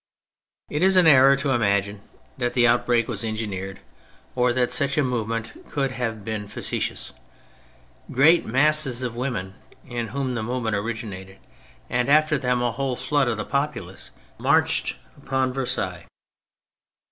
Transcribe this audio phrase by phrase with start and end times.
[0.71, 2.01] It is an error tc imagine
[2.35, 3.81] that that outbreak was engineered D
[4.33, 7.13] 2 100 THE FRENCH REVOLUTION or that such a movement could have been factitious.
[8.11, 9.53] Great masses of women
[9.85, 11.37] (in whom the movement originated),
[11.87, 14.09] and after them a whole flood of the populace,
[14.39, 16.07] marched upon Versailles.